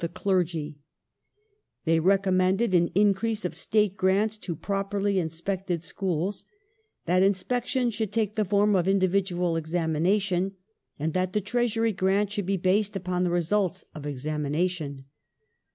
[0.01, 0.81] ^^^^^ the clergy;^
[1.85, 6.43] they recommended an increase of State grants to i86i properly inspected schools;
[7.05, 10.53] that inspection should take the form of individual examination,
[10.97, 15.05] and that the Treasury Grant should be based upon the results of examination.